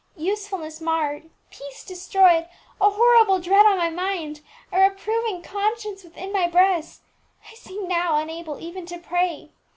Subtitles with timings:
[0.17, 2.49] Usefulness marred, peace destroyed,
[2.81, 7.01] a horrible dread on my mind, a reproving conscience within my breast,
[7.51, 9.51] I seem now unable even to pray!